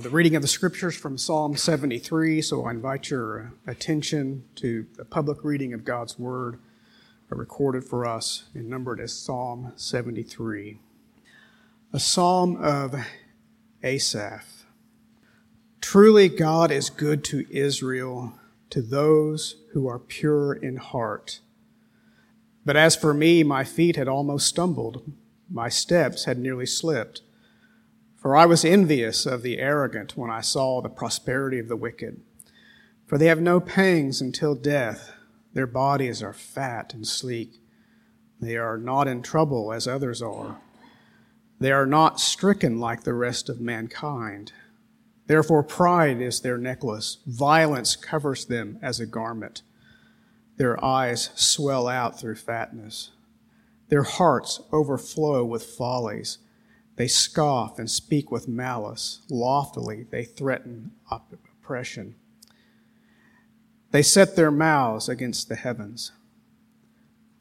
[0.00, 5.04] The reading of the scriptures from Psalm 73, so I invite your attention to the
[5.04, 6.58] public reading of God's Word
[7.30, 10.78] uh, recorded for us and numbered as Psalm 73.
[11.92, 12.94] A psalm of
[13.82, 14.64] Asaph.
[15.82, 18.32] Truly, God is good to Israel,
[18.70, 21.40] to those who are pure in heart.
[22.64, 25.12] But as for me, my feet had almost stumbled,
[25.50, 27.20] my steps had nearly slipped.
[28.20, 32.20] For I was envious of the arrogant when I saw the prosperity of the wicked.
[33.06, 35.12] For they have no pangs until death.
[35.54, 37.60] Their bodies are fat and sleek.
[38.38, 40.60] They are not in trouble as others are.
[41.58, 44.52] They are not stricken like the rest of mankind.
[45.26, 47.18] Therefore, pride is their necklace.
[47.26, 49.62] Violence covers them as a garment.
[50.56, 53.12] Their eyes swell out through fatness.
[53.88, 56.38] Their hearts overflow with follies.
[57.00, 59.22] They scoff and speak with malice.
[59.30, 62.14] Loftily, they threaten oppression.
[63.90, 66.12] They set their mouths against the heavens,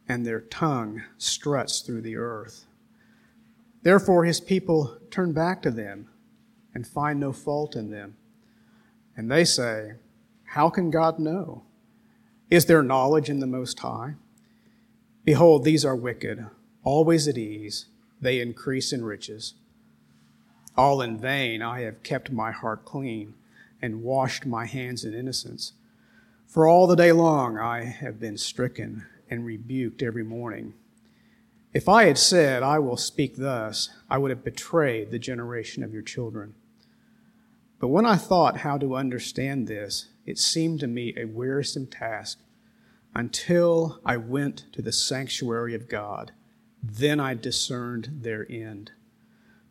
[0.08, 2.68] and their tongue struts through the earth.
[3.84, 6.08] Therefore, his people turn back to them
[6.74, 8.16] and find no fault in them.
[9.18, 9.96] And they say,
[10.46, 11.64] How can God know?
[12.50, 14.14] Is there knowledge in the Most High?
[15.26, 16.48] Behold, these are wicked,
[16.86, 17.88] always at ease
[18.22, 19.54] they increase in riches.
[20.76, 23.34] All in vain I have kept my heart clean
[23.82, 25.74] and washed my hands in innocence.
[26.48, 30.74] For all the day long I have been stricken and rebuked every morning.
[31.74, 35.94] If I had said, I will speak thus, I would have betrayed the generation of
[35.94, 36.56] your children.
[37.80, 42.40] But when I thought how to understand this, it seemed to me a wearisome task
[43.14, 46.32] until I went to the sanctuary of God.
[46.82, 48.92] Then I discerned their end.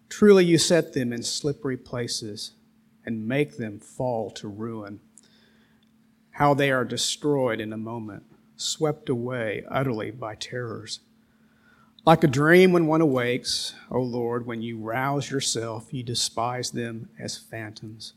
[0.08, 2.52] Truly, you set them in slippery places
[3.04, 5.00] and make them fall to ruin.
[6.32, 8.24] How they are destroyed in a moment,
[8.56, 11.00] swept away utterly by terrors.
[12.04, 17.10] Like a dream when one awakes, O Lord, when you rouse yourself, you despise them
[17.18, 18.14] as phantoms.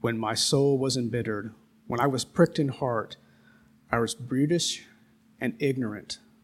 [0.00, 1.54] When my soul was embittered,
[1.86, 3.16] when I was pricked in heart,
[3.90, 4.84] I was brutish
[5.40, 6.18] and ignorant.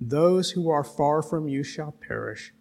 [0.00, 2.52] those who are far from you shall perish.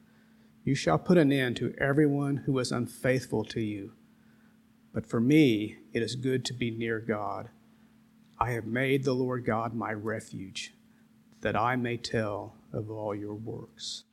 [0.64, 3.94] You shall put an end to everyone who is unfaithful to you.
[4.94, 7.50] But for me, it is good to be near God.
[8.40, 10.74] I have made the Lord God my refuge,
[11.42, 14.04] that I may tell of all your works.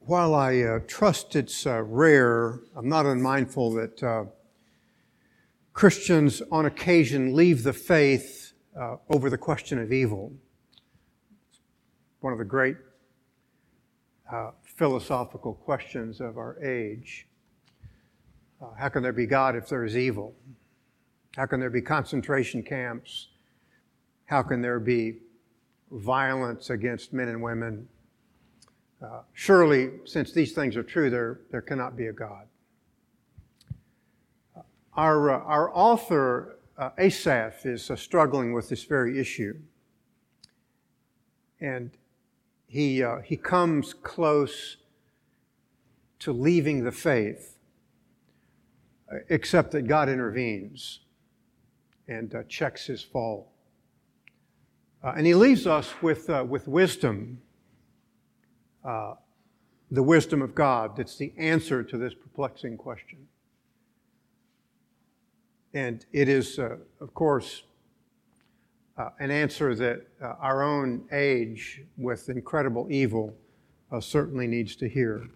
[0.00, 4.24] While I uh, trust it's uh, rare, I'm not unmindful that uh,
[5.72, 10.32] Christians on occasion leave the faith uh, over the question of evil
[12.24, 12.78] one of the great
[14.32, 17.28] uh, philosophical questions of our age.
[18.62, 20.34] Uh, how can there be God if there is evil?
[21.36, 23.28] How can there be concentration camps?
[24.24, 25.18] How can there be
[25.90, 27.86] violence against men and women?
[29.02, 32.46] Uh, surely, since these things are true, there, there cannot be a God.
[34.96, 39.58] Our, uh, our author, uh, Asaph, is uh, struggling with this very issue.
[41.60, 41.90] And
[42.74, 44.78] he, uh, he comes close
[46.18, 47.56] to leaving the faith,
[49.28, 50.98] except that God intervenes
[52.08, 53.52] and uh, checks his fall.
[55.04, 57.40] Uh, and he leaves us with, uh, with wisdom,
[58.84, 59.14] uh,
[59.92, 63.28] the wisdom of God that's the answer to this perplexing question.
[65.74, 67.62] And it is, uh, of course,
[68.96, 73.34] uh, an answer that uh, our own age with incredible evil
[73.90, 75.28] uh, certainly needs to hear.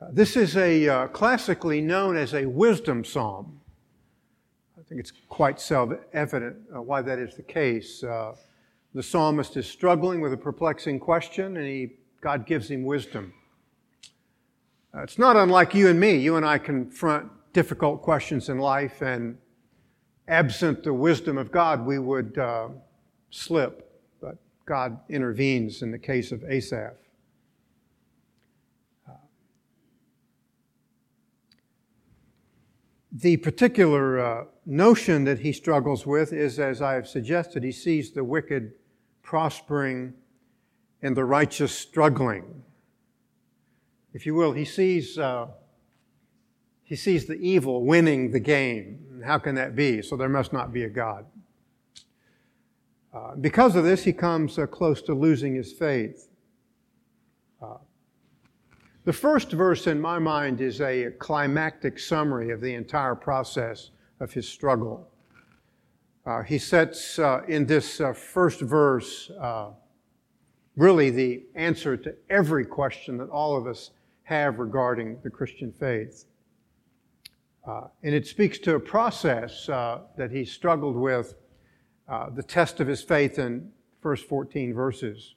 [0.00, 3.60] Uh, this is a uh, classically known as a wisdom psalm.
[4.78, 8.00] I think it's quite self-evident uh, why that is the case.
[8.00, 13.32] the psalmist is struggling with a perplexing question, and he, God gives him wisdom.
[14.94, 16.16] it's not unlike you and me.
[16.16, 19.38] You and I confront difficult questions in life, and
[20.28, 22.68] absent the wisdom of God, we would uh,
[23.30, 23.90] slip.
[24.20, 24.36] But
[24.66, 26.94] God intervenes in the case of Asaph.
[33.12, 38.10] the particular uh, notion that he struggles with is, as I have suggested, he sees
[38.10, 38.72] the wicked
[39.22, 40.14] prospering
[41.02, 42.62] and the righteous struggling.
[44.14, 45.48] If you will, he sees, uh,
[46.92, 49.22] he sees the evil winning the game.
[49.24, 50.02] How can that be?
[50.02, 51.24] So there must not be a God.
[53.14, 56.28] Uh, because of this, he comes uh, close to losing his faith.
[57.62, 57.78] Uh,
[59.06, 63.88] the first verse in my mind is a climactic summary of the entire process
[64.20, 65.08] of his struggle.
[66.26, 69.30] Uh, he sets uh, in this uh, first verse
[70.76, 73.92] really the answer to every question that all of us
[74.24, 76.26] have regarding the Christian faith.
[77.66, 81.34] Uh, and it speaks to a process uh, that he struggled with,
[82.34, 83.70] the test of his faith in
[84.02, 85.34] first 14 verses.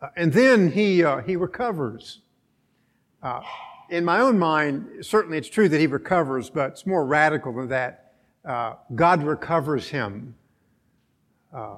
[0.00, 2.20] Uh, and then he, uh, he recovers.
[3.22, 3.40] Uh,
[3.90, 7.68] in my own mind, certainly it's true that he recovers, but it's more radical than
[7.68, 8.12] that.
[8.44, 10.36] Uh, God recovers him
[11.52, 11.76] uh,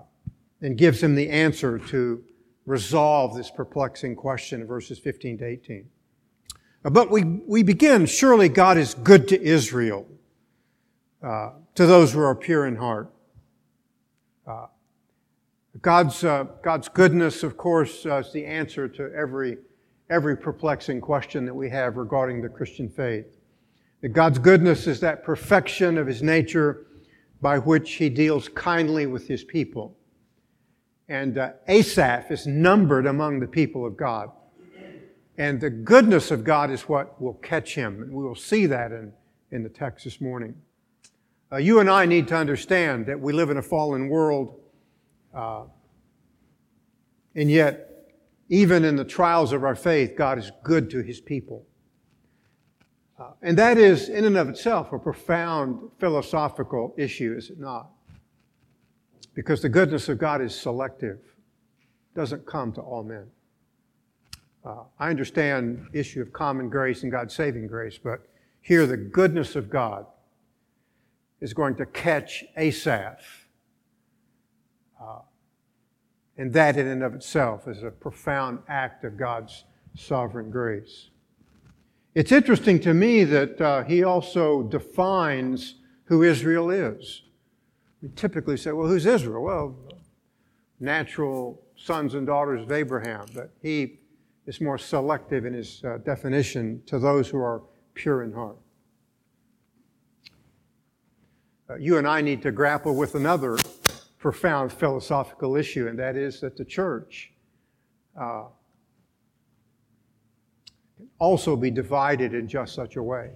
[0.60, 2.22] and gives him the answer to
[2.66, 5.88] resolve this perplexing question in verses 15 to 18.
[6.84, 10.06] Uh, but we, we begin, surely God is good to Israel,
[11.22, 13.12] to those who are pure in heart.
[15.82, 19.56] God's, uh, God's goodness, of course, uh, is the answer to every,
[20.10, 23.38] every perplexing question that we have regarding the Christian faith.
[24.02, 26.86] That God's goodness is that perfection of His nature
[27.40, 29.96] by which He deals kindly with His people.
[31.08, 34.30] And uh, Asaph is numbered among the people of God.
[35.40, 38.02] And the goodness of God is what will catch him.
[38.02, 39.10] And we will see that in,
[39.50, 40.54] in the text this morning.
[41.50, 44.60] Uh, you and I need to understand that we live in a fallen world
[45.34, 45.62] uh,
[47.34, 47.87] and yet,
[48.50, 51.64] even in the trials of our faith, God is good to his people.
[53.19, 57.88] Uh, and that is, in and of itself, a profound philosophical issue, is it not?
[59.32, 61.20] Because the goodness of God is selective,
[62.14, 63.26] doesn't come to all men.
[64.64, 68.20] Uh, I understand issue of common grace and God's saving grace, but
[68.60, 70.06] here the goodness of God
[71.40, 73.46] is going to catch Asaph
[75.00, 75.20] uh,
[76.36, 79.64] and that in and of itself is a profound act of God's
[79.94, 81.10] sovereign grace.
[82.14, 87.22] It's interesting to me that uh, he also defines who Israel is.
[88.02, 89.42] We typically say, well, who's Israel?
[89.42, 89.76] Well,
[90.80, 94.00] natural sons and daughters of Abraham, but he
[94.46, 97.62] is more selective in his uh, definition to those who are
[97.94, 98.56] pure in heart.
[101.69, 103.56] Uh, you and I need to grapple with another
[104.19, 107.32] profound philosophical issue, and that is that the church
[108.20, 108.44] uh,
[110.96, 113.31] can also be divided in just such a way.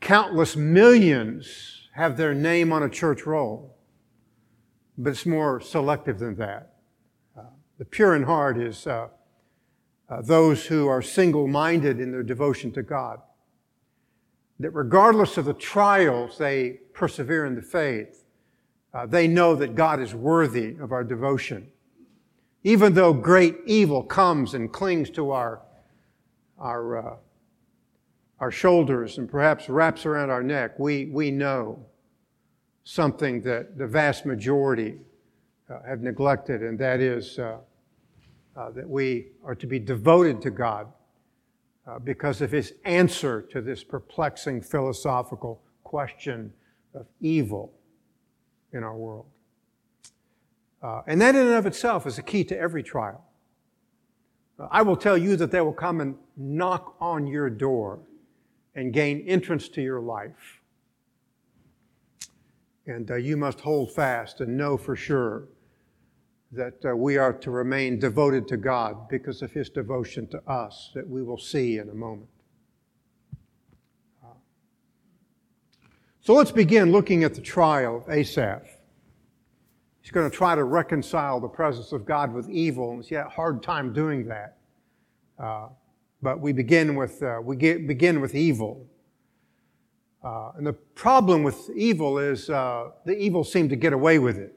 [0.00, 3.76] Countless millions have their name on a church roll,
[4.98, 6.74] but it's more selective than that.
[7.38, 7.42] Uh,
[7.78, 9.08] the pure in heart is uh,
[10.08, 13.20] uh those who are single minded in their devotion to God.
[14.60, 18.24] That regardless of the trials, they persevere in the faith
[18.94, 21.66] uh, they know that God is worthy of our devotion.
[22.62, 25.60] Even though great evil comes and clings to our,
[26.58, 27.16] our, uh,
[28.38, 31.84] our shoulders and perhaps wraps around our neck, we, we know
[32.84, 34.94] something that the vast majority
[35.68, 37.38] uh, have neglected, and that is
[38.56, 40.86] uh, that we are to be devoted to God
[41.86, 46.52] uh, because of His answer to this perplexing philosophical question
[46.94, 47.72] of evil
[48.72, 49.26] in our world.
[50.82, 53.24] Uh, and that in and of itself is a key to every trial.
[54.58, 58.00] Uh, I will tell you that they will come and knock on your door
[58.74, 60.60] and gain entrance to your life.
[62.86, 65.48] And uh, you must hold fast and know for sure
[66.54, 70.90] that uh, we are to remain devoted to God because of His devotion to us,
[70.94, 72.28] that we will see in a moment.
[76.24, 78.62] So let's begin looking at the trial of Asaph.
[80.00, 83.26] He's going to try to reconcile the presence of God with evil, and he's had
[83.26, 84.56] a hard time doing that.
[85.38, 85.68] Uh,
[86.22, 88.86] but we begin with, uh, we get, begin with evil.
[90.24, 94.38] Uh, and the problem with evil is uh, the evil seem to get away with
[94.38, 94.54] it.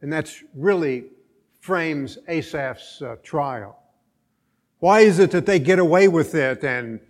[0.00, 1.06] And that's really
[1.60, 3.78] frames Asaph's uh, trial.
[4.78, 7.00] Why is it that they get away with it and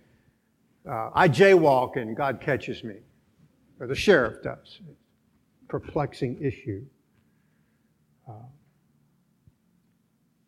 [0.89, 2.95] uh, I jaywalk and God catches me?
[3.79, 4.81] or the sheriff does.
[5.67, 6.85] Perplexing issue.
[8.27, 8.33] Uh,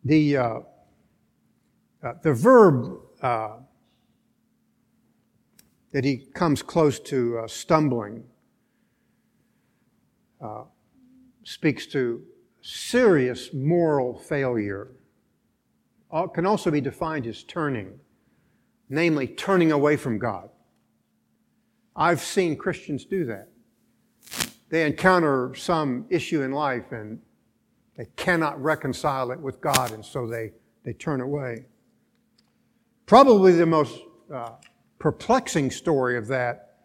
[0.04, 0.60] the, uh,
[2.02, 3.56] uh, the verb uh,
[5.92, 8.24] that he comes close to uh, stumbling,
[11.44, 12.22] speaks to
[12.62, 14.92] serious moral failure.
[16.10, 17.98] Uh, can also be defined as turning,
[18.88, 20.48] namely turning away from God.
[21.94, 23.48] I've seen Christians do that.
[24.70, 27.20] They encounter some issue in life and
[27.96, 30.52] they cannot reconcile it with God, and so they,
[30.82, 31.66] they turn away.
[33.04, 34.00] Probably the most
[34.32, 34.52] uh,
[34.98, 36.76] perplexing story of that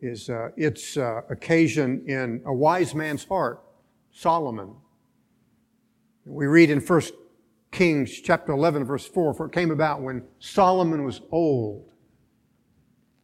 [0.00, 3.62] is uh, its uh, occasion in a wise man's heart,
[4.10, 4.74] Solomon.
[6.30, 7.02] We read in 1
[7.72, 11.90] Kings chapter 11, verse 4 For it came about when Solomon was old,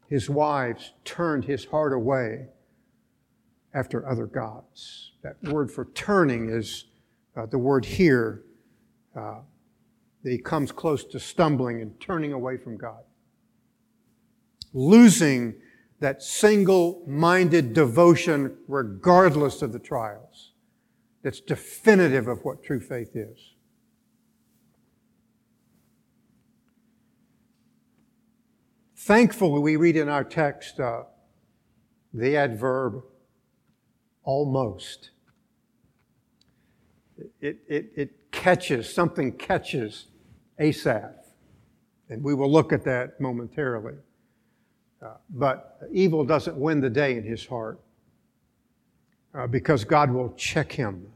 [0.08, 2.48] his wives turned his heart away
[3.72, 5.12] after other gods.
[5.22, 6.86] That word for turning is
[7.36, 8.42] uh, the word here,
[9.14, 9.38] uh,
[10.24, 13.04] that he comes close to stumbling and turning away from God.
[14.72, 15.54] Losing
[16.00, 20.54] that single minded devotion regardless of the trials.
[21.26, 23.54] That's definitive of what true faith is.
[28.94, 31.02] Thankfully, we read in our text uh,
[32.14, 33.02] the adverb
[34.22, 35.10] almost.
[37.40, 40.06] It, it, it catches, something catches
[40.60, 41.10] Asaph.
[42.08, 43.96] And we will look at that momentarily.
[45.04, 47.80] Uh, but evil doesn't win the day in his heart
[49.34, 51.08] uh, because God will check him.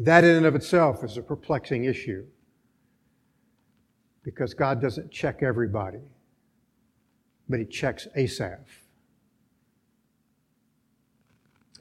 [0.00, 2.24] That in and of itself is a perplexing issue
[4.22, 6.00] because God doesn't check everybody,
[7.50, 8.86] but He checks Asaph.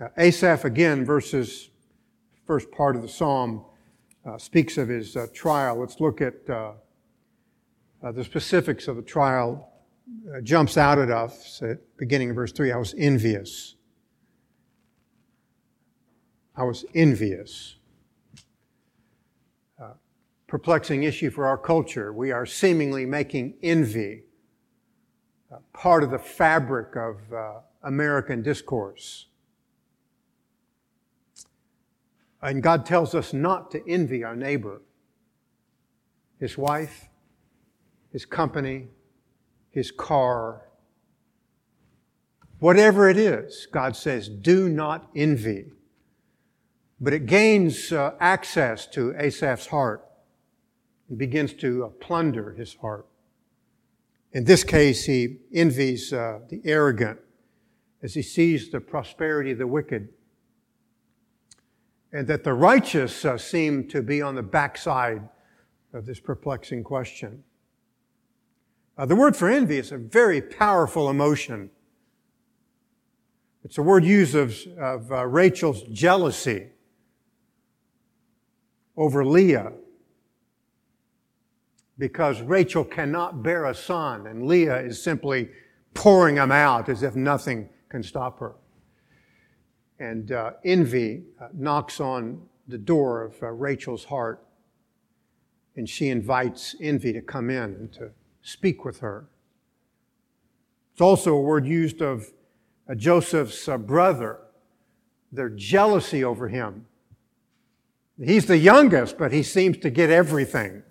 [0.02, 1.70] Uh, Asaph, again, verses
[2.46, 3.64] first part of the psalm,
[4.26, 5.80] uh, speaks of his uh, trial.
[5.80, 6.74] Let's look at uh,
[8.04, 9.72] uh, the specifics of the trial.
[10.36, 12.74] Uh, jumps out at us at beginning of verse 3.
[12.74, 13.76] I was envious.
[16.58, 17.79] I was envious
[20.50, 22.12] perplexing issue for our culture.
[22.12, 24.24] We are seemingly making envy
[25.52, 29.28] uh, part of the fabric of uh, American discourse.
[32.42, 34.82] And God tells us not to envy our neighbor,
[36.40, 37.10] his wife,
[38.12, 38.88] his company,
[39.70, 40.66] his car.
[42.58, 45.66] Whatever it is, God says, do not envy.
[47.00, 50.09] But it gains uh, access to Asaph's heart
[51.16, 53.06] begins to uh, plunder his heart.
[54.32, 57.20] In this case, he envies uh, the arrogant
[58.04, 60.10] as he sees the prosperity of the wicked,
[62.14, 65.28] and that the righteous uh, seem to be on the backside
[65.94, 67.44] of this perplexing question.
[68.98, 71.72] Uh, the word for envy is a very powerful emotion.
[73.64, 76.68] It's a word used of, of uh, Rachel's jealousy
[78.96, 79.72] over Leah
[82.00, 85.50] because Rachel cannot bear a son, and Leah is simply
[85.94, 88.56] pouring them out as if nothing can stop her.
[90.00, 94.42] And uh, envy uh, knocks on the door of uh, Rachel's heart,
[95.76, 99.28] and she invites envy to come in and to speak with her.
[100.94, 102.32] It's also a word used of
[102.90, 104.40] uh, Joseph's uh, brother,
[105.34, 106.86] their jealousy over him.
[108.24, 110.84] He's the youngest, but he seems to get everything.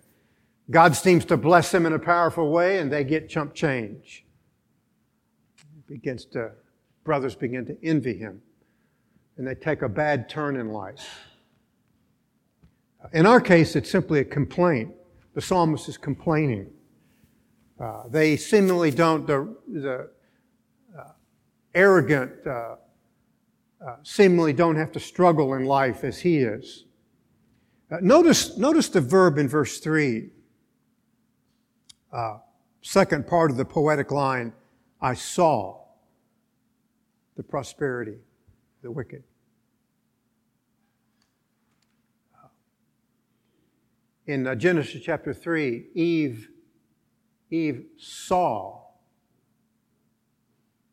[0.70, 4.26] God seems to bless them in a powerful way and they get chump change.
[5.87, 6.52] Begins to,
[7.04, 8.42] brothers begin to envy him
[9.38, 11.26] and they take a bad turn in life.
[13.14, 14.92] In our case, it's simply a complaint.
[15.34, 16.68] The psalmist is complaining.
[17.80, 20.10] Uh, they seemingly don't, the, the
[20.98, 21.12] uh,
[21.75, 22.76] arrogant uh,
[23.80, 26.87] uh seemingly don't have to struggle in life as he is.
[27.90, 30.30] Uh, notice, notice the verb in verse 3
[32.12, 32.38] uh,
[32.82, 34.52] second part of the poetic line,
[35.00, 35.80] I saw
[37.36, 39.22] the prosperity of the wicked.
[42.34, 42.48] Uh,
[44.26, 46.50] in uh, Genesis chapter 3, Eve,
[47.50, 48.82] Eve saw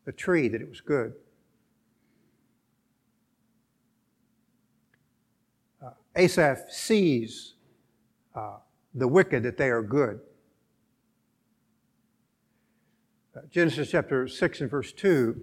[0.05, 1.13] the tree that it was good.
[5.83, 7.55] Uh, Asaph sees
[8.35, 8.57] uh,
[8.93, 10.17] the wicked that they are good.
[10.17, 10.19] Uh,
[13.49, 15.41] Genesis chapter 6 and verse 2,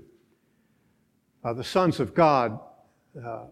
[1.44, 2.58] uh, the sons of God
[3.22, 3.44] uh,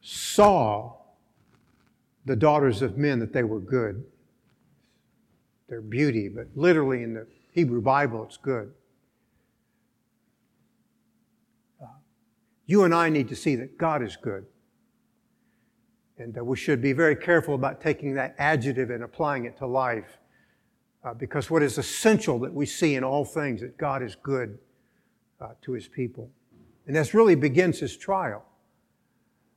[0.00, 0.96] saw
[2.24, 4.04] the daughters of men that they were good.
[5.68, 8.70] their beauty, but literally in the Hebrew Bible, it's good.
[11.80, 11.86] Uh,
[12.66, 14.44] you and I need to see that God is good.
[16.18, 19.66] And that we should be very careful about taking that adjective and applying it to
[19.66, 20.18] life.
[21.04, 24.58] Uh, because what is essential that we see in all things, that God is good
[25.38, 26.30] uh, to his people.
[26.86, 28.44] And this really begins his trial.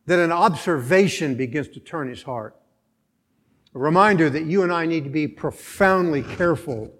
[0.08, 2.56] That an observation begins to turn his heart.
[3.74, 6.92] A reminder that you and I need to be profoundly careful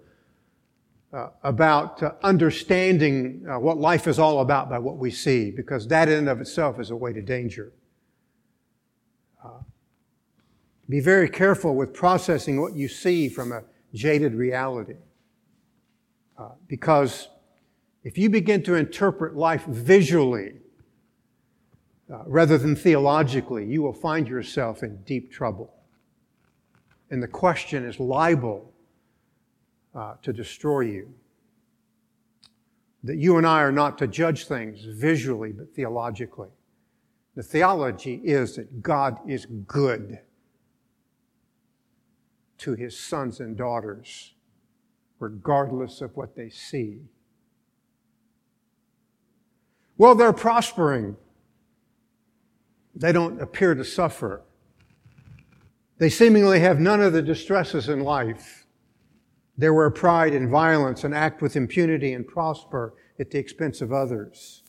[1.12, 5.88] uh, about uh, understanding uh, what life is all about by what we see, because
[5.88, 7.72] that in and of itself is a way to danger.
[9.42, 9.60] Uh,
[10.88, 13.62] be very careful with processing what you see from a
[13.94, 14.96] jaded reality.
[16.36, 17.28] Uh, because
[18.04, 20.54] if you begin to interpret life visually
[22.12, 25.74] uh, rather than theologically, you will find yourself in deep trouble.
[27.10, 28.72] And the question is liable
[29.94, 31.12] uh, to destroy you.
[33.04, 36.48] That you and I are not to judge things visually, but theologically.
[37.36, 40.18] The theology is that God is good
[42.58, 44.34] to his sons and daughters,
[45.18, 47.00] regardless of what they see.
[49.96, 51.16] Well, they're prospering.
[52.94, 54.42] They don't appear to suffer.
[55.98, 58.66] They seemingly have none of the distresses in life.
[59.56, 63.92] They wear pride and violence and act with impunity and prosper at the expense of
[63.92, 64.62] others.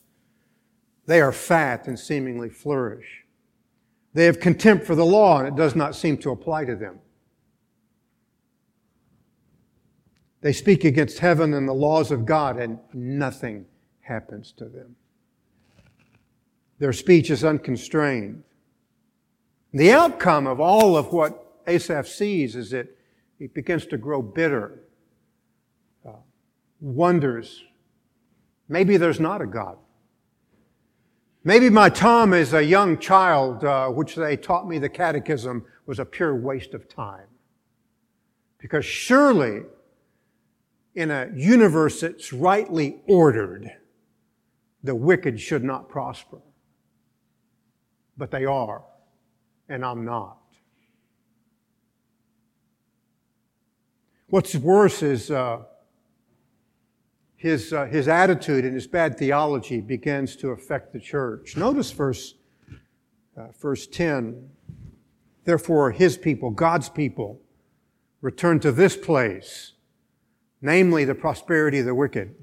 [1.05, 3.25] They are fat and seemingly flourish.
[4.13, 6.99] They have contempt for the law and it does not seem to apply to them.
[10.41, 13.65] They speak against heaven and the laws of God and nothing
[14.01, 14.95] happens to them.
[16.79, 18.43] Their speech is unconstrained.
[19.73, 22.87] The outcome of all of what Asaph sees is that
[23.37, 24.79] he begins to grow bitter,
[26.07, 26.13] uh,
[26.81, 27.63] wonders,
[28.67, 29.77] maybe there's not a God.
[31.43, 35.99] Maybe my time as a young child, uh, which they taught me the catechism, was
[35.99, 37.27] a pure waste of time.
[38.57, 39.61] Because surely,
[40.95, 43.69] in a universe that's rightly ordered,
[44.83, 46.39] the wicked should not prosper
[48.19, 48.83] but they are,
[49.69, 50.37] and I'm not.
[54.27, 55.61] What's worse is uh,
[57.37, 61.57] his, uh, his attitude and his bad theology begins to affect the church.
[61.57, 62.35] Notice verse,
[63.35, 64.49] uh, verse 10.
[65.45, 67.41] Therefore, his people, God's people,
[68.21, 69.71] return to this place,
[70.61, 72.35] namely the prosperity of the wicked.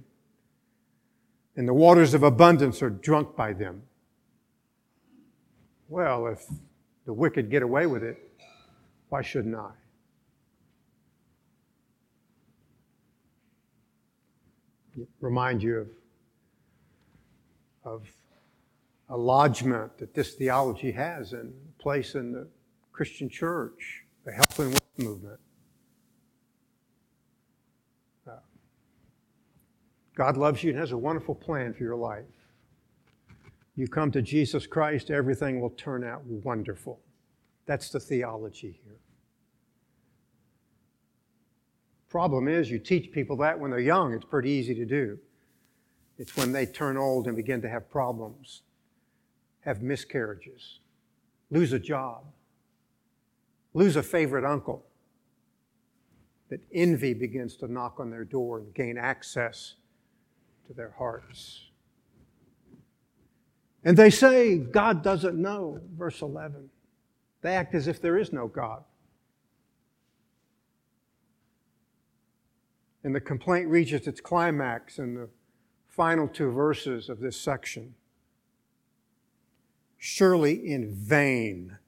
[1.57, 3.83] And the waters of abundance are drunk by them.
[5.89, 6.45] Well, if
[7.05, 8.19] the wicked get away with it,
[9.09, 9.71] why shouldn't I?
[15.21, 15.89] Remind you of,
[17.85, 18.09] of
[19.09, 22.49] a lodgment that this theology has in place in the
[22.93, 25.39] Christian church, the health and wealth movement.
[30.17, 32.25] God loves you and has a wonderful plan for your life.
[33.77, 36.99] You come to Jesus Christ, everything will turn out wonderful.
[37.67, 38.97] That's the theology here.
[42.09, 45.19] Problem is, you teach people that when they're young, it's pretty easy to do.
[46.19, 48.63] It's when they turn old and begin to have problems,
[49.61, 50.81] have miscarriages,
[51.51, 52.25] lose a job,
[53.75, 54.87] lose a favorite uncle,
[56.49, 59.75] that envy begins to knock on their door and gain access
[60.67, 61.63] to their hearts.
[63.85, 66.71] And they say God doesn't know, verse 11.
[67.43, 68.83] They act as if there is no God.
[73.05, 75.29] And the complaint reaches its climax in the
[75.89, 77.95] final two verses of this section.
[79.99, 81.79] Surely in vain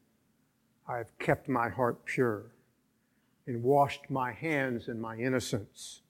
[0.89, 2.53] I have kept my heart pure
[3.47, 6.03] and washed my hands in my innocence.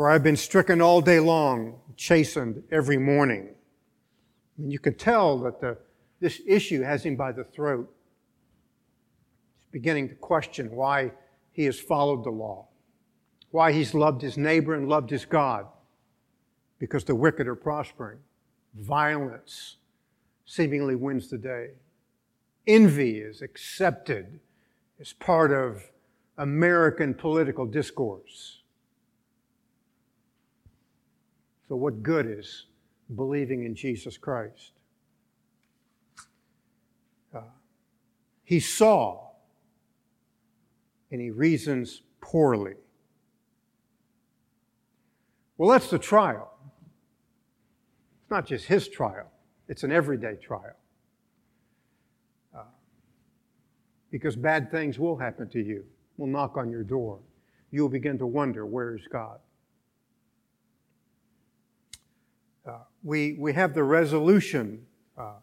[0.00, 3.50] For I've been stricken all day long, chastened every morning.
[3.50, 5.76] I mean, you can tell that the,
[6.20, 7.94] this issue has him by the throat.
[9.58, 11.12] He's beginning to question why
[11.52, 12.68] he has followed the law,
[13.50, 15.66] why he's loved his neighbor and loved his God,
[16.78, 18.20] because the wicked are prospering.
[18.78, 19.76] Violence
[20.46, 21.72] seemingly wins the day.
[22.66, 24.40] Envy is accepted
[24.98, 25.90] as part of
[26.38, 28.59] American political discourse.
[31.70, 32.66] So, what good is
[33.14, 34.72] believing in Jesus Christ.
[37.32, 37.42] Uh,
[38.42, 39.28] he saw
[41.12, 42.74] and he reasons poorly.
[45.58, 46.52] Well, that's the trial.
[48.22, 49.30] It's not just his trial,
[49.68, 50.76] it's an everyday trial.
[52.52, 52.62] Uh,
[54.10, 55.84] because bad things will happen to you,
[56.16, 57.20] will knock on your door.
[57.70, 59.38] You'll begin to wonder, where is God?
[62.66, 64.86] Uh, we, we have the resolution
[65.16, 65.34] uh,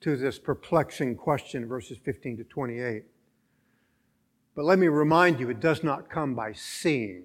[0.00, 3.04] to this perplexing question, verses 15 to 28.
[4.54, 7.24] But let me remind you, it does not come by seeing.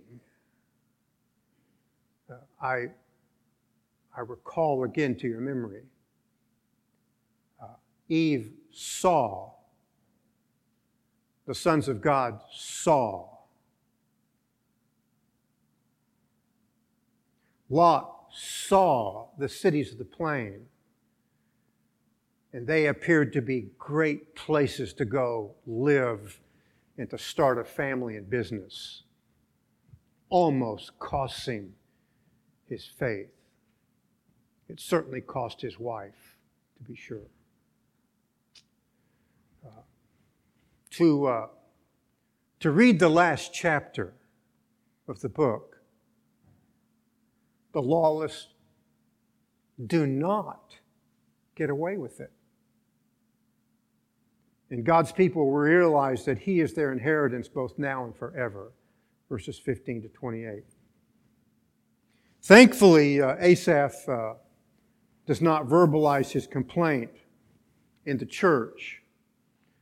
[2.30, 2.86] Uh, I,
[4.16, 5.84] I recall again to your memory
[7.62, 7.68] uh,
[8.10, 9.52] Eve saw,
[11.46, 13.30] the sons of God saw.
[17.70, 20.66] Lot saw the cities of the plain,
[22.54, 26.40] and they appeared to be great places to go live
[26.98, 29.04] and to start a family and business.
[30.30, 31.74] Almost cost him
[32.68, 33.30] his faith.
[34.70, 36.38] It certainly cost his wife,
[36.78, 37.30] to be sure.
[39.66, 39.82] Uh,
[40.92, 41.48] to, uh,
[42.60, 44.14] to read the last chapter
[45.08, 45.77] of the book,
[47.78, 48.48] the lawless
[49.86, 50.74] do not
[51.54, 52.32] get away with it.
[54.72, 58.72] And God's people will realize that He is their inheritance both now and forever.
[59.30, 60.64] Verses 15 to 28.
[62.42, 64.34] Thankfully, uh, Asaph uh,
[65.28, 67.12] does not verbalize his complaint
[68.08, 69.04] in the church.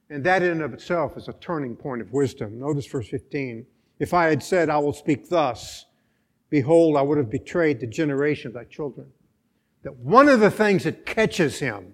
[0.09, 2.59] And that in and of itself is a turning point of wisdom.
[2.59, 3.65] Notice verse 15.
[3.99, 5.85] If I had said, I will speak thus,
[6.55, 9.07] behold, I would have betrayed the generation of thy children.
[9.83, 11.91] That one of the things that catches him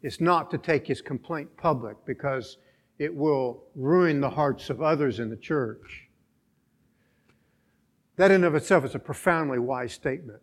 [0.00, 2.58] is not to take his complaint public because
[3.00, 6.08] it will ruin the hearts of others in the church.
[8.14, 10.38] That in of itself is a profoundly wise statement.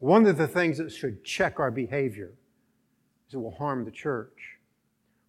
[0.00, 2.32] One of the things that should check our behavior
[3.28, 4.58] is it will harm the church.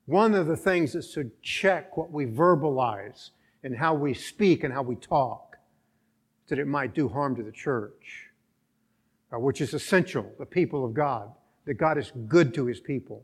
[0.07, 3.29] One of the things that should check what we verbalize
[3.63, 5.46] and how we speak and how we talk,
[6.47, 8.29] that it might do harm to the church,
[9.33, 11.31] uh, which is essential, the people of God,
[11.65, 13.23] that God is good to his people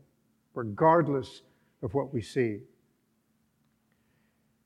[0.54, 1.42] regardless
[1.82, 2.60] of what we see.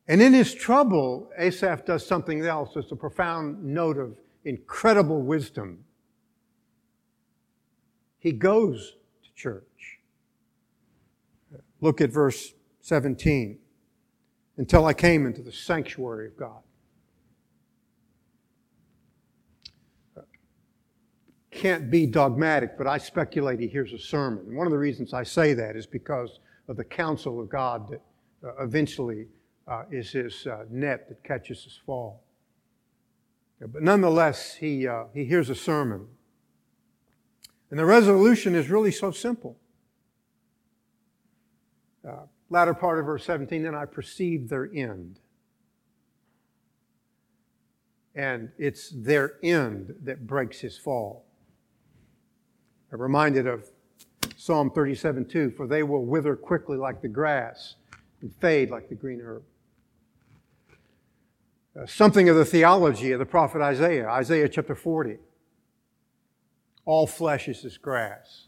[0.07, 2.77] And in his trouble, Asaph does something else.
[2.77, 5.85] It's a profound note of incredible wisdom.
[8.19, 9.99] He goes to church.
[11.81, 13.59] Look at verse 17.
[14.57, 16.63] Until I came into the sanctuary of God.
[21.51, 24.45] Can't be dogmatic, but I speculate he hears a sermon.
[24.49, 27.89] And one of the reasons I say that is because of the counsel of God
[27.89, 28.03] that
[28.45, 29.27] uh, eventually
[29.67, 32.23] uh, is his uh, net that catches his fall.
[33.61, 36.07] But nonetheless, he, uh, he hears a sermon.
[37.71, 39.59] And the resolution is really so simple.
[42.09, 45.19] Uh, latter part of verse 17, then I perceived their end.
[48.15, 51.28] And it's their end that breaks his fall.
[52.93, 53.69] I'm reminded of
[54.37, 57.75] Psalm 37 2 For they will wither quickly like the grass
[58.21, 59.43] and fade like the green herb.
[61.79, 65.19] Uh, something of the theology of the prophet Isaiah, Isaiah chapter 40.
[66.85, 68.47] All flesh is as grass.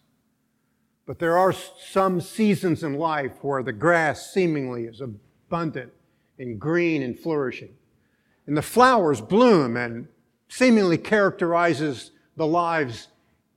[1.07, 5.93] But there are some seasons in life where the grass seemingly is abundant
[6.39, 7.75] and green and flourishing.
[8.47, 10.09] And the flowers bloom and
[10.49, 13.09] seemingly characterizes the lives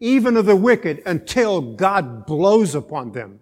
[0.03, 3.39] even of the wicked, until God blows upon them.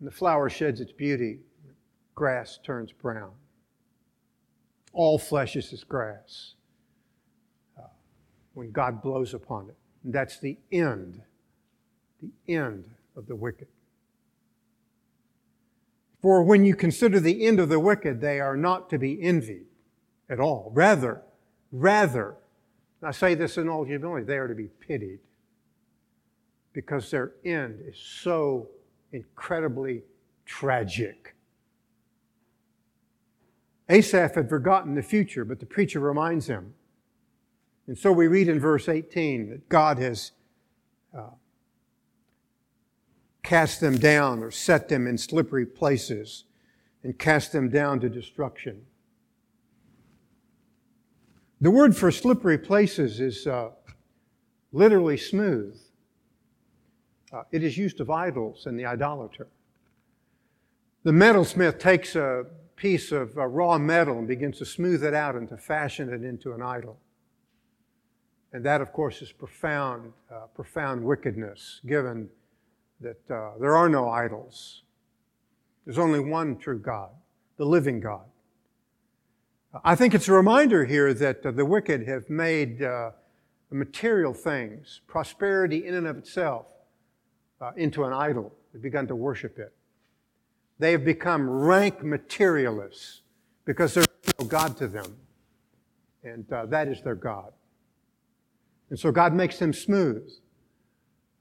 [0.00, 1.38] And the flower sheds its beauty,
[2.16, 3.30] grass turns brown.
[4.92, 6.54] All flesh is as grass
[7.78, 7.82] uh,
[8.54, 9.76] when God blows upon it.
[10.02, 11.22] And that's the end,
[12.20, 13.68] the end of the wicked.
[16.20, 19.66] For when you consider the end of the wicked, they are not to be envied
[20.28, 20.72] at all.
[20.74, 21.22] Rather,
[21.70, 22.34] rather,
[23.02, 25.18] and I say this in all humility, they are to be pitied
[26.72, 28.68] because their end is so
[29.10, 30.04] incredibly
[30.46, 31.34] tragic.
[33.88, 36.74] Asaph had forgotten the future, but the preacher reminds him.
[37.88, 40.30] And so we read in verse 18 that God has
[41.12, 41.30] uh,
[43.42, 46.44] cast them down or set them in slippery places
[47.02, 48.86] and cast them down to destruction.
[51.62, 53.68] The word for slippery places is uh,
[54.72, 55.80] literally smooth.
[57.32, 59.46] Uh, it is used of idols and the idolater.
[61.04, 65.36] The metalsmith takes a piece of uh, raw metal and begins to smooth it out
[65.36, 66.98] and to fashion it into an idol.
[68.52, 72.28] And that, of course, is profound, uh, profound wickedness, given
[73.00, 74.82] that uh, there are no idols.
[75.84, 77.10] There's only one true God,
[77.56, 78.31] the living God.
[79.84, 83.12] I think it's a reminder here that uh, the wicked have made uh,
[83.70, 86.66] material things, prosperity in and of itself,
[87.60, 88.52] uh, into an idol.
[88.72, 89.72] They've begun to worship it.
[90.78, 93.22] They have become rank materialists
[93.64, 94.08] because there's
[94.38, 95.16] no God to them.
[96.22, 97.52] And uh, that is their God.
[98.90, 100.30] And so God makes them smooth.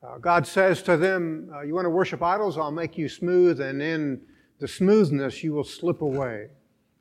[0.02, 2.58] Uh, God says to them, uh, You want to worship idols?
[2.58, 4.22] I'll make you smooth, and in
[4.60, 6.48] the smoothness you will slip away,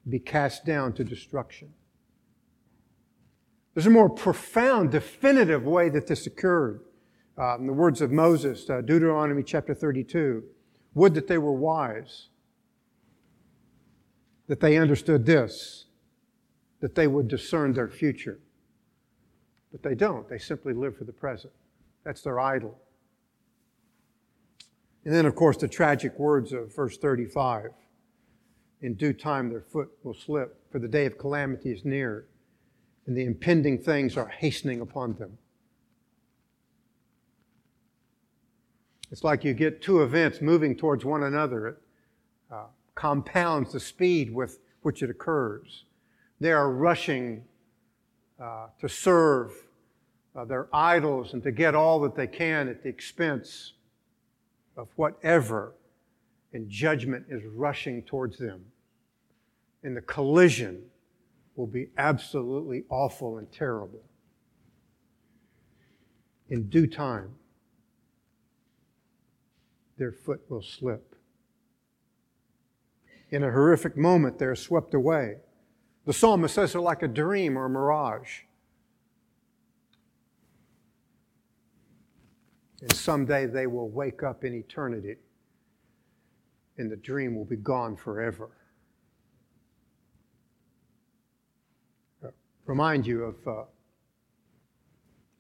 [0.09, 1.73] be cast down to destruction.
[3.75, 6.81] There's a more profound, definitive way that this occurred.
[7.39, 10.43] Uh, in the words of Moses, uh, Deuteronomy chapter 32
[10.95, 12.29] Would that they were wise,
[14.49, 15.87] that they understood this,
[16.81, 18.41] that they would discern their future.
[19.71, 20.29] But they don't.
[20.29, 21.53] They simply live for the present.
[22.05, 22.77] That's their idol.
[25.05, 27.71] And then, of course, the tragic words of verse 35
[28.83, 32.27] In due time their foot will slip, for the day of calamity is near,
[33.07, 35.37] and the impending things are hastening upon them.
[39.11, 41.67] It's like you get two events moving towards one another.
[41.69, 41.77] It
[42.53, 42.65] uh,
[42.95, 45.85] compounds the speed with which it occurs.
[46.39, 47.45] They are rushing
[48.41, 49.53] uh, to serve
[50.35, 53.75] uh, their idols and to get all that they can at the expense
[54.77, 55.75] of whatever,
[56.53, 58.65] and judgment is rushing towards them.
[59.83, 60.83] And the collision
[61.57, 64.03] will be absolutely awful and terrible.
[66.49, 67.35] In due time,
[69.97, 71.15] their foot will slip.
[73.31, 75.37] In a horrific moment, they're swept away.
[76.07, 78.41] The psalmist says they're like a dream or a mirage.
[82.81, 85.17] And someday they will wake up in eternity
[86.79, 88.49] and the dream will be gone forever.
[92.25, 92.29] Uh,
[92.71, 93.65] remind you of a uh,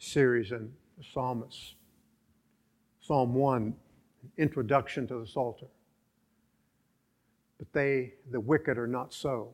[0.00, 1.76] series in the psalmists.
[2.98, 3.72] Psalm 1,
[4.36, 5.68] introduction to the Psalter.
[7.56, 9.52] But they, the wicked, are not so.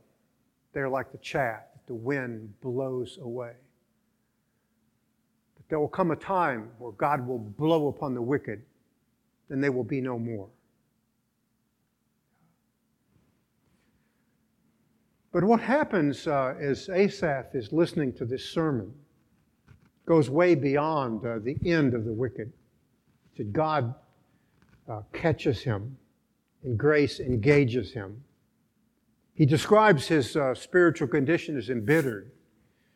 [0.73, 3.53] They're like the chaff that the wind blows away.
[5.57, 8.63] But there will come a time where God will blow upon the wicked,
[9.51, 10.49] and they will be no more.
[15.37, 18.91] But what happens uh, as Asaph is listening to this sermon
[20.07, 22.51] goes way beyond uh, the end of the wicked.
[23.37, 23.95] That God
[24.89, 25.95] uh, catches him
[26.63, 28.25] and grace engages him.
[29.35, 32.31] He describes his uh, spiritual condition as embittered.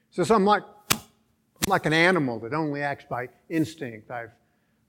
[0.09, 1.01] He says, I'm like, I'm
[1.67, 4.11] like an animal that only acts by instinct.
[4.11, 4.31] I've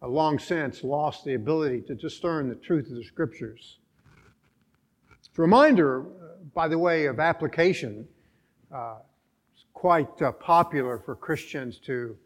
[0.02, 3.80] uh, long since lost the ability to discern the truth of the scriptures.
[5.20, 8.08] It's a reminder, uh, by the way of application,
[8.74, 8.96] uh,
[9.54, 12.18] it's quite uh, popular for Christians to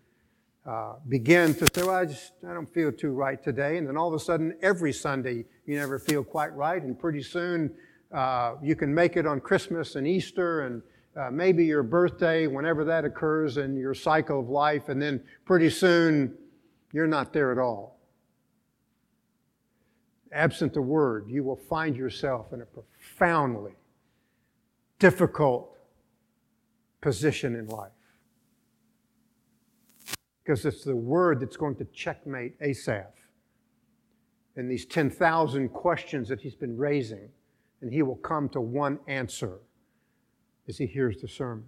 [0.66, 3.78] uh, begin to say, well, I just, I don't feel too right today.
[3.78, 6.82] And then all of a sudden, every Sunday, you never feel quite right.
[6.82, 7.72] And pretty soon,
[8.12, 10.82] uh, you can make it on Christmas and Easter and
[11.16, 14.90] uh, maybe your birthday, whenever that occurs in your cycle of life.
[14.90, 16.36] And then pretty soon,
[16.92, 18.00] you're not there at all.
[20.32, 23.76] Absent the word, you will find yourself in a profoundly
[25.00, 25.78] difficult
[27.02, 27.92] position in life
[30.44, 33.16] because it's the word that's going to checkmate Asaph
[34.56, 37.30] and these 10,000 questions that he's been raising.
[37.82, 39.60] And he will come to one answer
[40.68, 41.66] as he hears the sermon.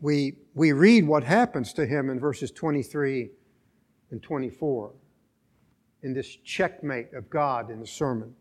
[0.00, 3.30] We, we read what happens to him in verses 23
[4.10, 4.92] and 24
[6.04, 8.34] in this checkmate of God in the sermon.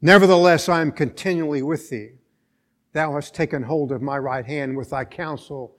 [0.00, 2.12] Nevertheless, I am continually with thee
[2.96, 5.76] Thou hast taken hold of my right hand with thy counsel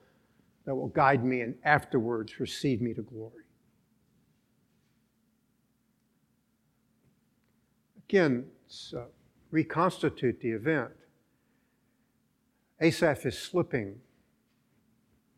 [0.64, 3.42] that will guide me and afterwards receive me to glory.
[8.08, 8.46] Again,
[8.96, 9.06] uh,
[9.50, 10.92] reconstitute the event.
[12.80, 13.96] Asaph is slipping.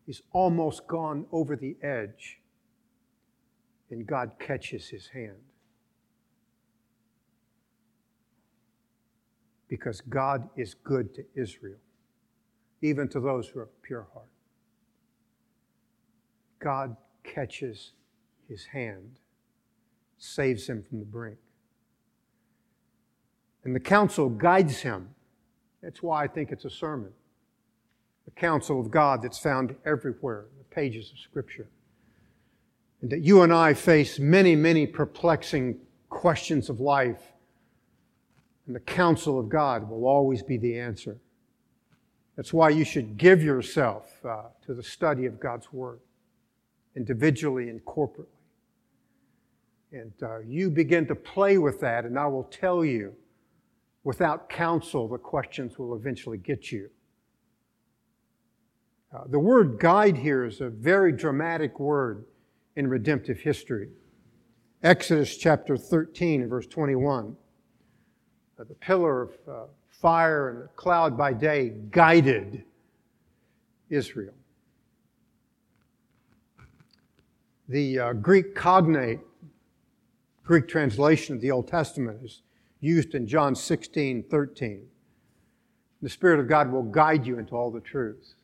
[0.05, 2.39] He's almost gone over the edge,
[3.90, 5.37] and God catches his hand.
[9.70, 11.79] because God is good to Israel,
[12.83, 14.26] even to those who are pure heart.
[16.59, 17.92] God catches
[18.48, 19.20] his hand,
[20.18, 21.38] saves him from the brink.
[23.64, 25.11] And the counsel guides him.
[25.83, 27.12] That's why I think it's a sermon.
[28.24, 31.68] The counsel of God that's found everywhere in the pages of Scripture.
[33.03, 37.33] And that you and I face many, many perplexing questions of life.
[38.67, 41.19] And the counsel of God will always be the answer.
[42.37, 46.01] That's why you should give yourself uh, to the study of God's Word,
[46.97, 48.27] individually and corporately.
[49.93, 53.15] And uh, you begin to play with that, and I will tell you
[54.05, 56.89] without counsel, the questions will eventually get you.
[59.13, 62.25] Uh, the word guide here is a very dramatic word
[62.77, 63.89] in redemptive history.
[64.83, 67.37] Exodus chapter 13 verse 21.
[68.59, 69.53] Uh, the pillar of uh,
[69.89, 72.65] fire and the cloud by day guided
[73.89, 74.35] Israel.
[77.69, 79.21] The uh, Greek cognate,
[80.43, 82.43] Greek translation of the Old Testament is
[82.81, 84.87] used in John 16, 13.
[86.03, 88.35] The Spirit of God will guide you into all the truth.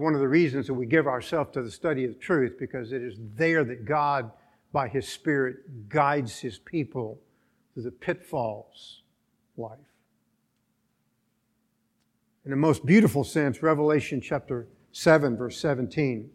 [0.00, 3.02] One of the reasons that we give ourselves to the study of truth because it
[3.02, 4.30] is there that God,
[4.72, 7.20] by His Spirit, guides His people
[7.74, 9.02] through the pitfalls
[9.52, 9.78] of life.
[12.46, 16.30] In the most beautiful sense, Revelation chapter 7, verse 17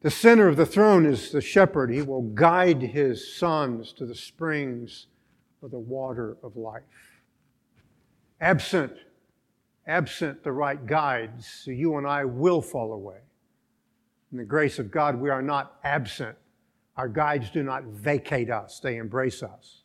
[0.00, 1.90] the center of the throne is the shepherd.
[1.90, 5.08] He will guide his sons to the springs
[5.60, 6.84] of the water of life.
[8.40, 8.92] Absent,
[9.88, 13.20] absent the right guides, you and I will fall away.
[14.30, 16.36] In the grace of God, we are not absent.
[16.96, 19.82] Our guides do not vacate us, they embrace us.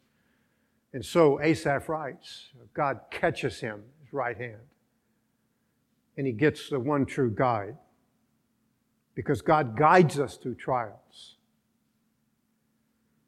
[0.92, 4.62] And so Asaph writes God catches him, his right hand,
[6.18, 7.78] and he gets the one true guide
[9.16, 11.36] because God guides us through trials.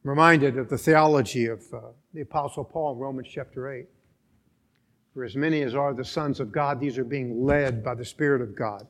[0.03, 1.79] I'm reminded of the theology of uh,
[2.13, 3.87] the Apostle Paul in Romans chapter 8.
[5.15, 8.03] For as many as are the sons of God, these are being led by the
[8.03, 8.85] Spirit of God.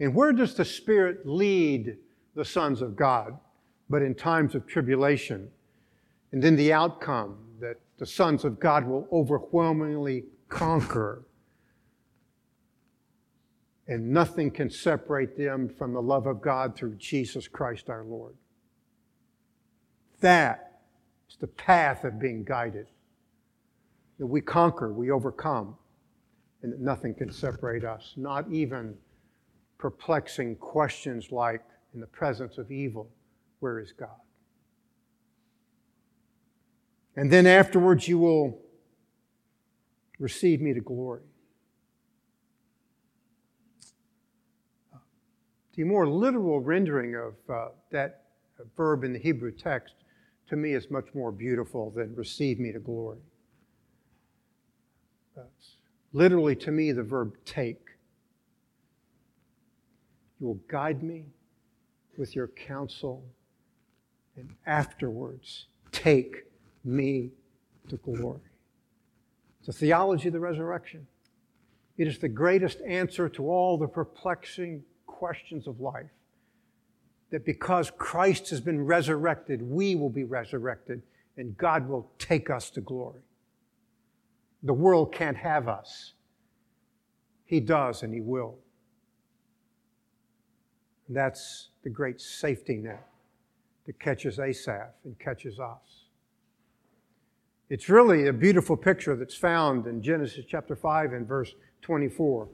[0.00, 1.96] And where does the Spirit lead
[2.34, 3.38] the sons of God?
[3.88, 5.48] But in times of tribulation.
[6.32, 11.22] And then the outcome that the sons of God will overwhelmingly conquer
[13.86, 18.34] and nothing can separate them from the love of God through Jesus Christ our Lord.
[20.20, 20.80] That
[21.30, 22.86] is the path of being guided.
[24.22, 25.74] That we conquer, we overcome,
[26.62, 28.94] and that nothing can separate us, not even
[29.78, 31.60] perplexing questions like,
[31.92, 33.10] in the presence of evil,
[33.58, 34.20] where is God?
[37.16, 38.60] And then afterwards, you will
[40.20, 41.22] receive me to glory.
[45.74, 48.26] The more literal rendering of uh, that
[48.76, 49.94] verb in the Hebrew text,
[50.46, 53.18] to me, is much more beautiful than receive me to glory.
[55.36, 55.76] That's
[56.12, 57.80] literally, to me, the verb take.
[60.40, 61.26] You will guide me
[62.16, 63.24] with your counsel,
[64.36, 66.44] and afterwards take
[66.84, 67.30] me
[67.88, 68.40] to glory.
[69.60, 71.06] It's a theology of the resurrection.
[71.96, 76.10] It is the greatest answer to all the perplexing questions of life.
[77.30, 81.02] That because Christ has been resurrected, we will be resurrected
[81.36, 83.22] and God will take us to glory.
[84.62, 86.14] The world can't have us.
[87.44, 88.58] He does and He will.
[91.08, 93.06] And that's the great safety net
[93.86, 96.06] that catches Asaph and catches us.
[97.68, 102.48] It's really a beautiful picture that's found in Genesis chapter 5 and verse 24.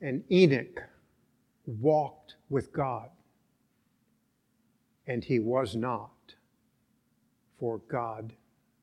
[0.00, 0.82] And Enoch
[1.66, 3.08] walked with God,
[5.06, 6.10] and he was not,
[7.58, 8.32] for God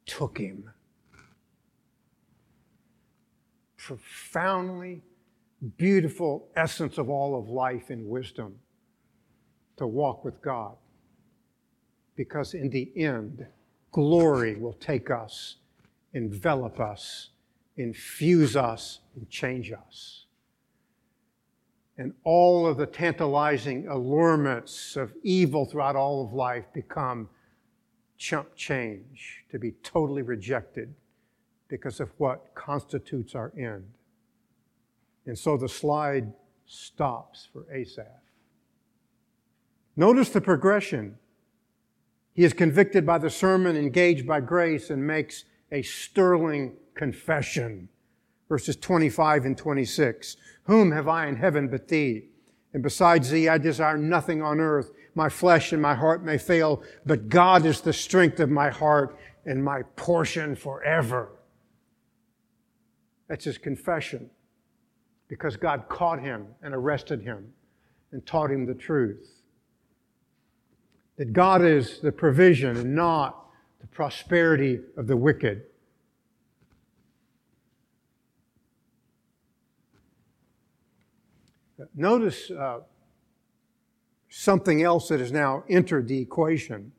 [0.05, 0.69] took him.
[3.77, 5.01] Profoundly
[5.77, 8.55] beautiful essence of all of life and wisdom
[9.77, 10.75] to walk with God.
[12.15, 13.45] Because in the end,
[13.91, 15.57] glory will take us,
[16.13, 17.29] envelop us,
[17.75, 20.23] infuse us, and change us
[21.97, 27.29] and all of the tantalizing allurements of evil throughout all of life become
[28.23, 30.93] chump change, to be totally rejected
[31.67, 33.85] because of what constitutes our end.
[35.25, 36.31] And so the slide
[36.65, 38.05] stops for Asaph.
[39.95, 41.17] Notice the progression.
[42.33, 47.89] He is convicted by the sermon, engaged by grace, and makes a sterling confession
[48.53, 50.37] Verses 25 and 26.
[50.65, 52.25] Whom have I in heaven but thee?
[52.73, 54.91] And besides thee, I desire nothing on earth.
[55.15, 59.17] My flesh and my heart may fail, but God is the strength of my heart
[59.45, 61.29] and my portion forever.
[63.27, 64.29] That's his confession
[65.27, 67.53] because God caught him and arrested him
[68.11, 69.41] and taught him the truth.
[71.17, 73.45] That God is the provision and not
[73.81, 75.63] the prosperity of the wicked.
[81.95, 82.79] Notice uh,
[84.29, 86.91] something else that has now entered the equation,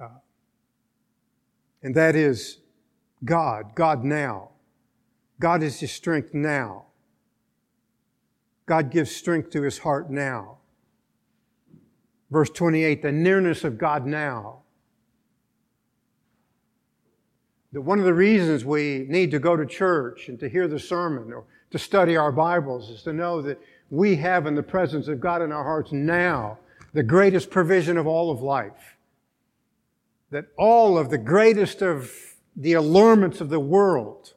[0.00, 0.08] uh,
[1.82, 2.58] and that is
[3.24, 4.50] God, God now.
[5.38, 6.86] God is his strength now.
[8.66, 10.58] God gives strength to his heart now.
[12.30, 14.60] Verse 28 the nearness of God now.
[17.72, 20.78] That one of the reasons we need to go to church and to hear the
[20.78, 23.58] sermon or to study our Bibles is to know that
[23.90, 26.58] we have in the presence of God in our hearts now
[26.92, 28.96] the greatest provision of all of life.
[30.30, 32.12] That all of the greatest of
[32.54, 34.34] the allurements of the world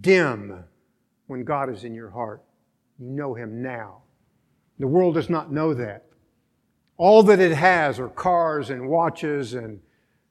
[0.00, 0.64] dim
[1.28, 2.42] when God is in your heart.
[2.98, 4.02] You know Him now.
[4.80, 6.04] The world does not know that.
[6.96, 9.80] All that it has are cars and watches, and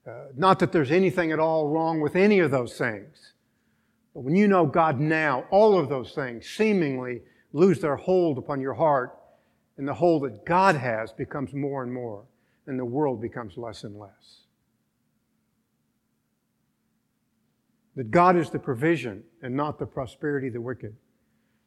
[0.06, 3.34] uh, not that there's anything at all wrong with any of those things.
[4.16, 8.62] But when you know God now, all of those things seemingly lose their hold upon
[8.62, 9.20] your heart,
[9.78, 12.24] and the hold that God has becomes more and more,
[12.66, 14.46] and the world becomes less and less.
[17.98, 20.96] That God is the provision and not the prosperity of the wicked.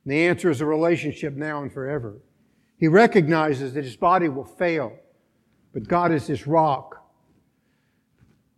[0.05, 2.17] And the answer is a relationship now and forever.
[2.79, 4.97] He recognizes that his body will fail,
[5.75, 7.05] but God is his rock,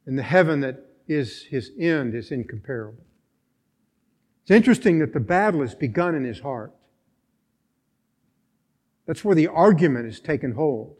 [0.07, 3.03] and the heaven that is his end is incomparable.
[4.43, 6.73] It's interesting that the battle has begun in his heart.
[9.07, 10.97] That's where the argument has taken hold.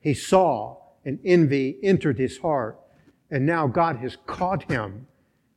[0.00, 2.78] He saw and envy entered his heart,
[3.30, 5.06] and now God has caught him,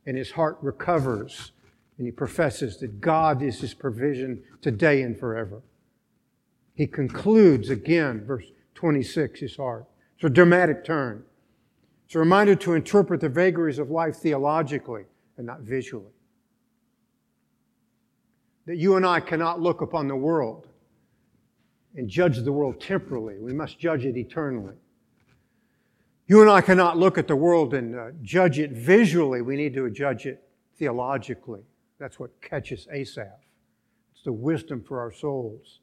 [0.05, 1.51] and his heart recovers,
[1.97, 5.61] and he professes that God is his provision today and forever.
[6.75, 9.85] He concludes again, verse 26, his heart.
[10.15, 11.23] It's a dramatic turn.
[12.05, 15.05] It's a reminder to interpret the vagaries of life theologically
[15.37, 16.11] and not visually
[18.65, 20.67] that you and I cannot look upon the world
[21.95, 23.37] and judge the world temporally.
[23.39, 24.75] We must judge it eternally.
[26.27, 29.41] You and I cannot look at the world and uh, judge it visually.
[29.41, 30.41] We need to judge it
[30.77, 31.61] theologically.
[31.99, 33.27] That's what catches Asaph.
[34.13, 35.79] It's the wisdom for our souls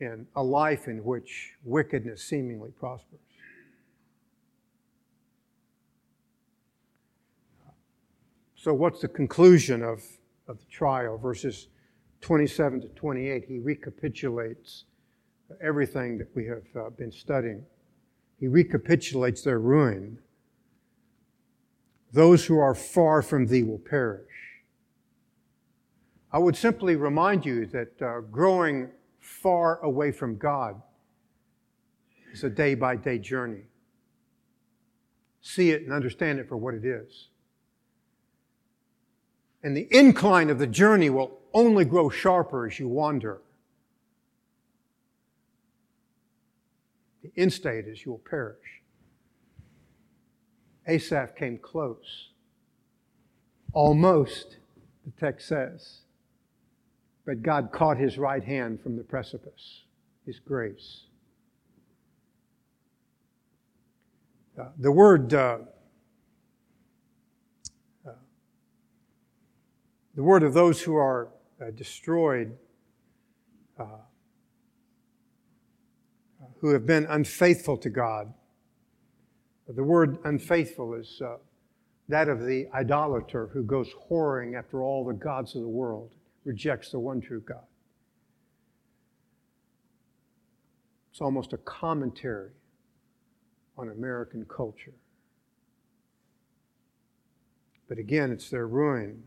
[0.00, 3.18] in a life in which wickedness seemingly prospers.
[8.54, 10.02] So, what's the conclusion of,
[10.46, 11.16] of the trial?
[11.16, 11.68] Verses
[12.20, 14.84] 27 to 28, he recapitulates
[15.62, 17.64] everything that we have uh, been studying.
[18.38, 20.18] He recapitulates their ruin.
[22.12, 24.24] Those who are far from thee will perish.
[26.32, 28.90] I would simply remind you that uh, growing
[29.20, 30.80] far away from God
[32.32, 33.62] is a day by day journey.
[35.40, 37.28] See it and understand it for what it is.
[39.62, 43.40] And the incline of the journey will only grow sharper as you wander.
[47.22, 48.82] The end state is you will perish.
[50.86, 52.30] Asaph came close.
[53.72, 54.56] Almost,
[55.04, 56.00] the text says.
[57.26, 59.82] But God caught his right hand from the precipice,
[60.24, 61.02] his grace.
[64.58, 65.58] Uh, the word uh,
[70.18, 71.28] the word of those who are
[71.62, 72.58] uh, destroyed,
[73.78, 73.84] uh,
[76.60, 78.34] who have been unfaithful to God.
[79.68, 81.36] The word unfaithful is uh,
[82.08, 86.10] that of the idolater who goes whoring after all the gods of the world,
[86.42, 87.66] rejects the one true God.
[91.12, 92.50] It's almost a commentary
[93.76, 94.94] on American culture.
[97.88, 99.22] But again, it's their ruin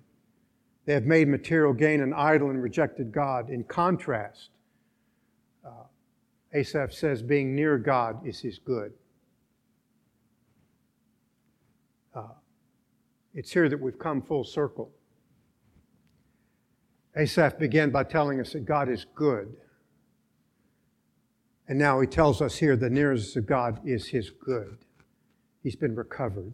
[0.91, 3.49] they have made material gain an idol and rejected God.
[3.49, 4.49] In contrast,
[5.65, 5.85] uh,
[6.53, 8.91] Asaph says being near God is his good.
[12.13, 12.33] Uh,
[13.33, 14.91] it's here that we've come full circle.
[17.15, 19.55] Asaph began by telling us that God is good.
[21.69, 24.77] And now he tells us here the nearest of God is his good.
[25.63, 26.51] He's been recovered.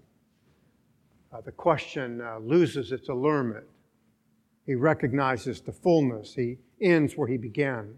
[1.34, 3.66] Uh, the question uh, loses its allurement
[4.68, 6.36] He recognizes the fullness.
[6.36, 7.98] He ends where he began.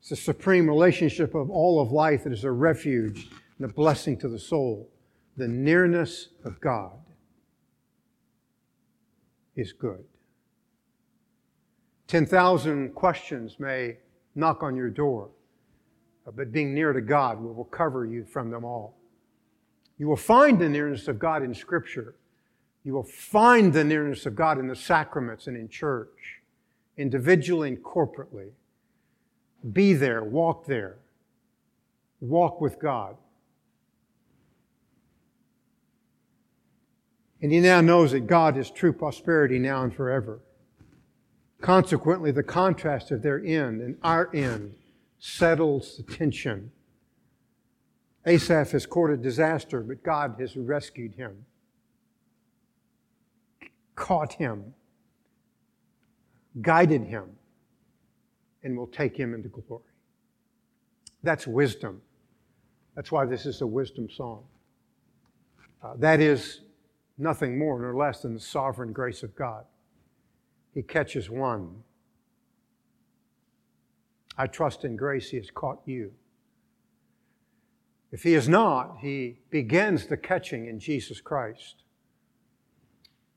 [0.00, 3.28] It's the supreme relationship of all of life that is a refuge
[3.58, 4.90] and a blessing to the soul.
[5.36, 6.98] The nearness of God
[9.54, 10.04] is good.
[12.08, 13.98] 10,000 questions may
[14.34, 15.30] knock on your door,
[16.34, 18.98] but being near to God will recover you from them all.
[19.98, 22.16] You will find the nearness of God in Scripture.
[22.84, 26.40] You will find the nearness of God in the sacraments and in church,
[26.96, 28.50] individually and corporately.
[29.72, 30.98] Be there, walk there,
[32.20, 33.16] walk with God.
[37.40, 40.40] And he now knows that God is true prosperity now and forever.
[41.60, 44.74] Consequently, the contrast of their end and our end
[45.18, 46.72] settles the tension.
[48.26, 51.44] Asaph has courted disaster, but God has rescued him,
[53.94, 54.74] caught him,
[56.60, 57.30] guided him,
[58.62, 59.82] and will take him into glory.
[61.22, 62.00] That's wisdom.
[62.94, 64.44] That's why this is a wisdom song.
[65.82, 66.60] Uh, that is
[67.18, 69.64] nothing more nor less than the sovereign grace of God.
[70.74, 71.82] He catches one.
[74.36, 76.12] I trust in grace he has caught you.
[78.10, 81.81] If he is not, he begins the catching in Jesus Christ.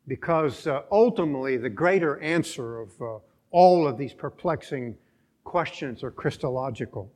[0.07, 3.17] Because uh, ultimately, the greater answer of uh,
[3.51, 4.95] all of these perplexing
[5.43, 7.11] questions are Christological.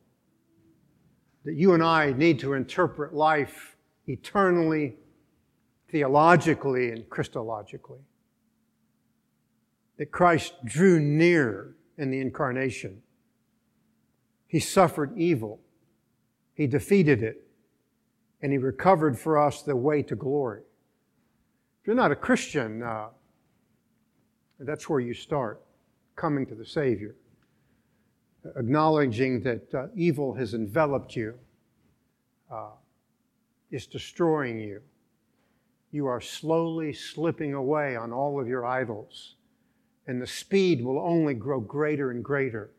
[1.46, 3.78] That you and I need to interpret life
[4.08, 4.98] eternally,
[5.90, 8.00] theologically, and Christologically
[10.00, 13.02] that Christ drew near in the incarnation.
[14.48, 15.60] He suffered evil,
[16.54, 17.46] He defeated it,
[18.42, 20.62] and He recovered for us the way to glory.
[21.90, 23.08] You're not a Christian, uh,
[24.60, 25.60] that's where you start
[26.16, 27.16] coming to the Savior,
[28.56, 31.34] acknowledging that uh, evil has enveloped you,
[32.52, 32.74] uh,
[33.72, 34.82] is destroying you.
[35.90, 39.34] You are slowly slipping away on all of your idols
[40.06, 42.70] and the speed will only grow greater and greater.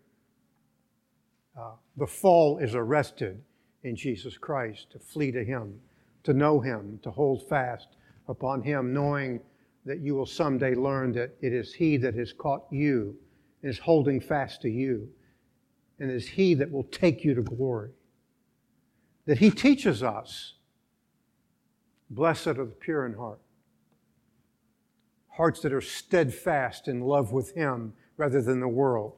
[1.59, 3.43] Uh, the fall is arrested
[3.83, 5.81] in Jesus Christ to flee to Him,
[6.23, 7.89] to know Him, to hold fast
[8.31, 9.41] upon Him, knowing
[9.85, 13.17] that you will someday learn that it is He that has caught you
[13.63, 15.09] and is holding fast to you,
[15.99, 17.91] and is He that will take you to glory.
[19.27, 20.55] That He teaches us,
[22.09, 23.41] blessed are the pure in heart
[25.41, 29.15] hearts that are steadfast in love with Him rather than the world.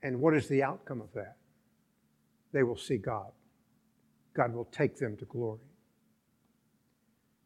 [0.00, 1.38] And what is the outcome of that?
[2.52, 3.32] They will see God.
[4.36, 5.60] God will take them to glory.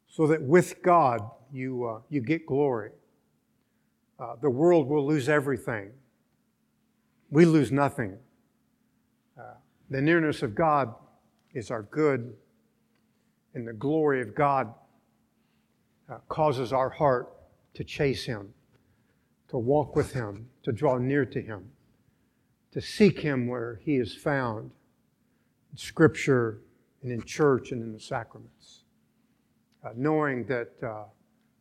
[0.08, 1.20] So that with God,
[1.52, 2.90] you, uh, you get glory.
[4.18, 5.92] Uh, the world will lose everything.
[7.30, 8.18] We lose nothing.
[9.38, 9.54] Uh,
[9.88, 10.92] the nearness of God
[11.54, 12.34] is our good
[13.54, 14.72] and the glory of God
[16.10, 17.32] uh, causes our heart
[17.74, 18.52] to chase Him,
[19.48, 21.70] to walk with Him, to draw near to Him,
[22.72, 24.70] to seek Him where He is found
[25.76, 26.60] Scripture
[27.02, 28.84] and in church and in the sacraments,
[29.84, 31.04] uh, knowing that uh,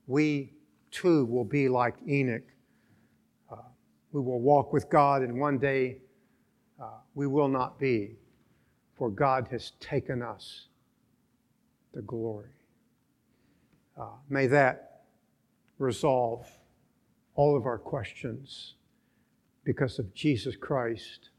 [0.07, 0.53] we
[0.91, 2.43] too will be like Enoch.
[3.51, 3.57] Uh,
[4.11, 5.97] we will walk with God, and one day
[6.81, 8.15] uh, we will not be,
[8.97, 10.67] for God has taken us
[11.93, 12.49] the glory.
[13.99, 15.01] Uh, may that
[15.77, 16.47] resolve
[17.35, 18.75] all of our questions
[19.63, 21.29] because of Jesus Christ,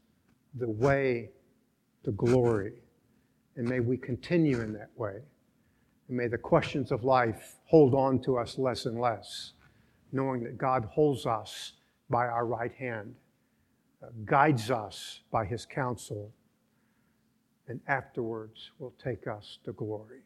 [0.55, 1.29] the way
[2.03, 2.73] to glory.
[3.55, 5.19] And may we continue in that way.
[6.07, 9.53] And may the questions of life hold on to us less and less,
[10.11, 11.73] knowing that God holds us
[12.09, 13.15] by our right hand,
[14.03, 16.31] uh, guides us by his counsel,
[17.67, 20.21] and afterwards will take us to glory.